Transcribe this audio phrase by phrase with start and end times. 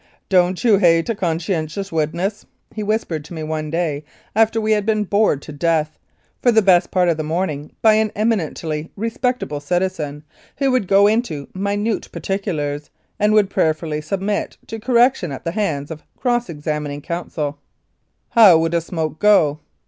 [0.29, 4.03] "Don't you hate a conscientious witness," he whispered to me one day
[4.35, 5.99] after we had been bored to death,
[6.41, 10.23] for the best part of the morning, by an eminently respectable citizen
[10.57, 15.91] who would go into minute particulars and would prayerfully submit to correction at the hands
[15.91, 17.59] of cross examining counsel.
[18.29, 19.59] "How would a smoke go?"